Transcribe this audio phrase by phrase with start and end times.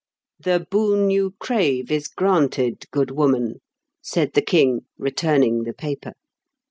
[0.39, 3.61] "The boon you crave is granted, good woman,"
[4.01, 6.13] said the King, returning the paper.